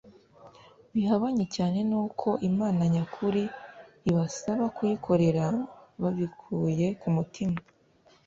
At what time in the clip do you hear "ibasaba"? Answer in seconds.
4.09-4.65